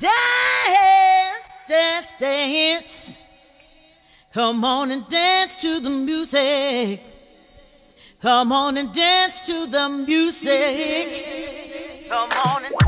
[0.00, 3.18] Dance, dance, dance.
[4.32, 7.02] Come on and dance to the music.
[8.22, 11.26] Come on and dance to the music.
[12.08, 12.79] Come on and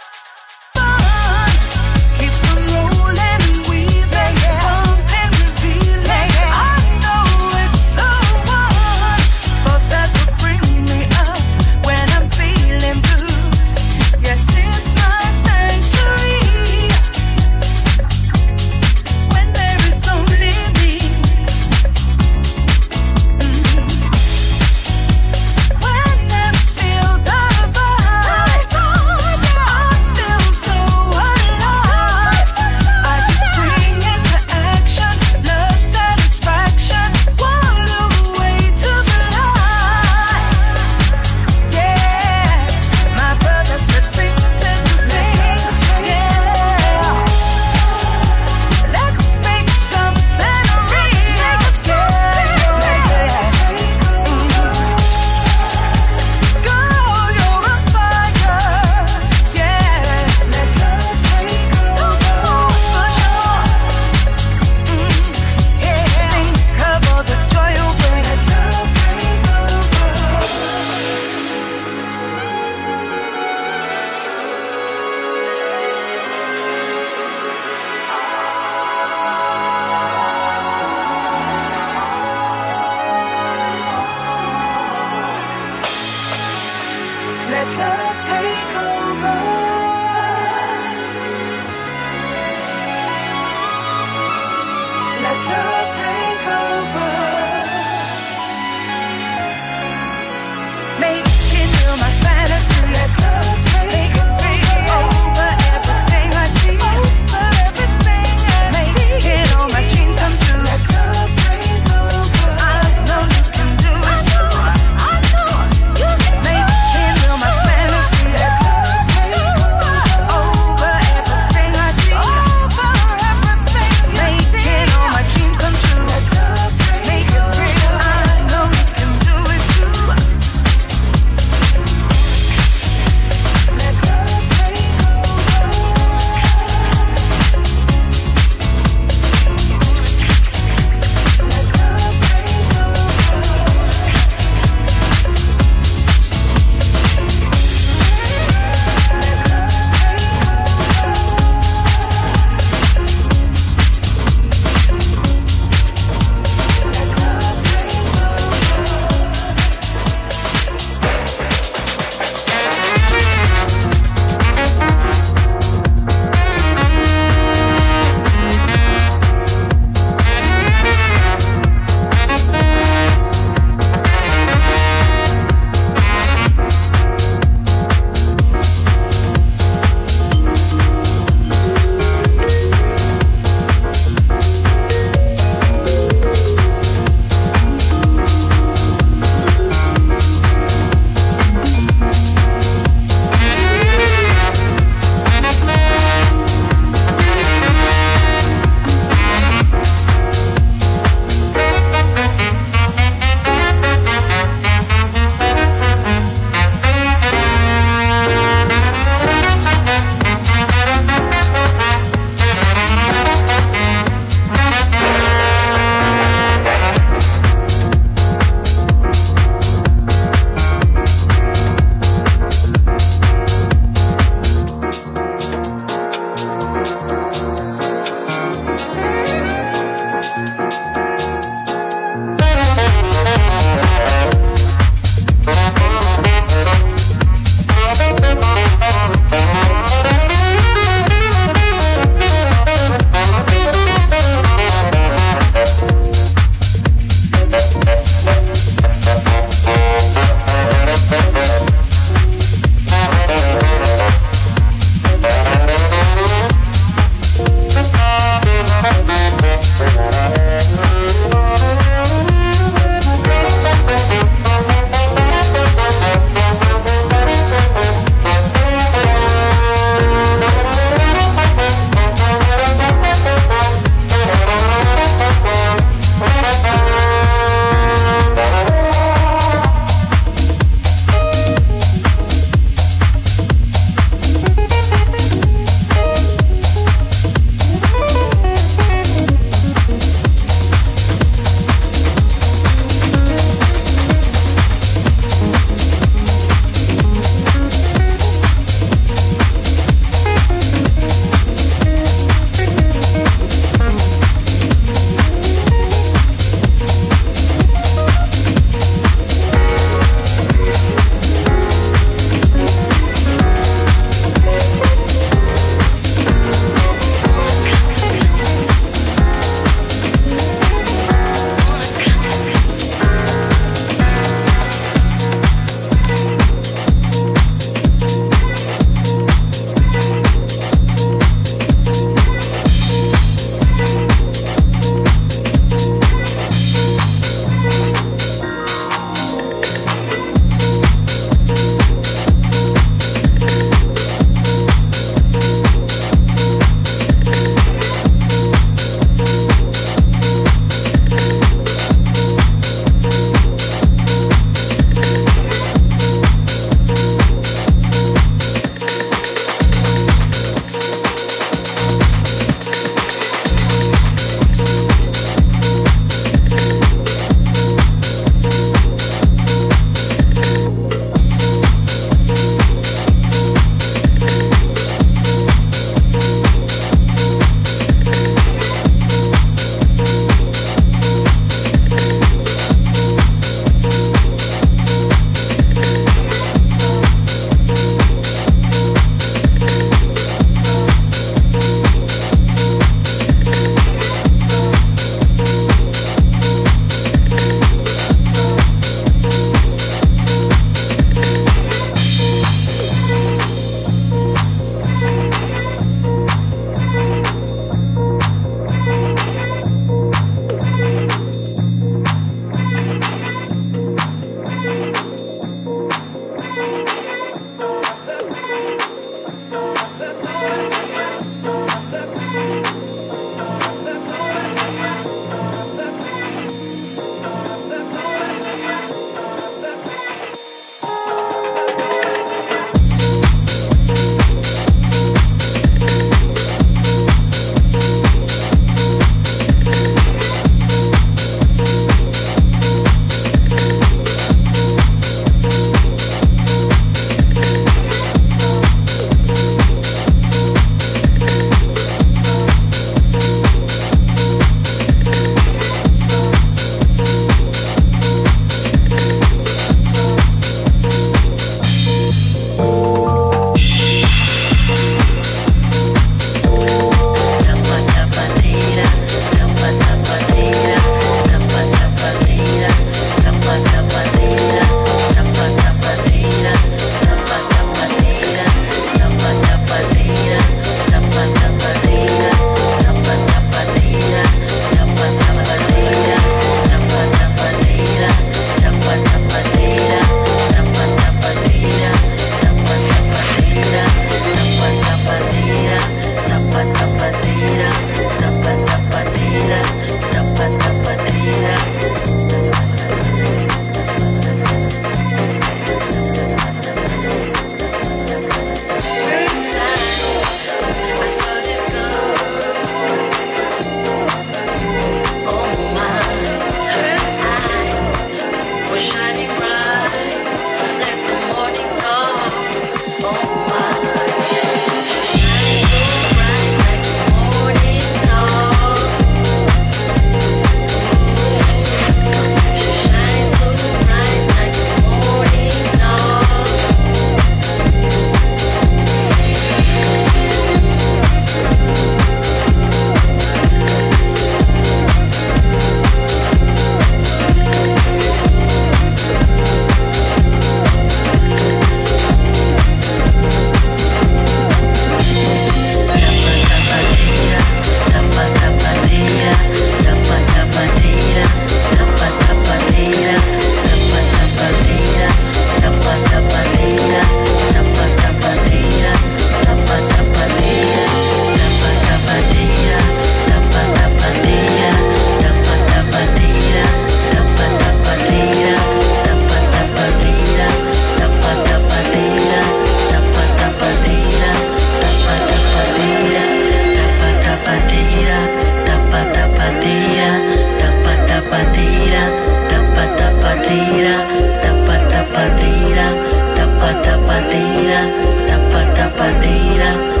[599.01, 600.00] fatiga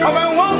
[0.00, 0.51] I won't